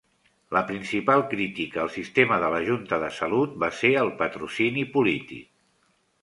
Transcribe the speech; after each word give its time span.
La 0.55 0.61
principal 0.69 1.25
crítica 1.33 1.83
al 1.83 1.91
sistema 1.97 2.39
de 2.43 2.49
la 2.55 2.63
junta 2.69 2.99
de 3.05 3.11
salut 3.19 3.53
va 3.65 3.71
ser 3.83 3.93
el 4.05 4.11
patrocini 4.23 4.87
polític. 4.97 5.47